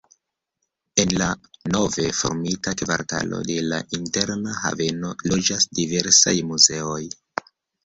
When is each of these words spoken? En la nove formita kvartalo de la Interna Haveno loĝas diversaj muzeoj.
En 1.01 1.11
la 1.21 1.27
nove 1.75 2.05
formita 2.19 2.73
kvartalo 2.79 3.43
de 3.51 3.59
la 3.67 3.81
Interna 3.99 4.57
Haveno 4.63 5.15
loĝas 5.35 5.71
diversaj 5.83 6.37
muzeoj. 6.51 7.01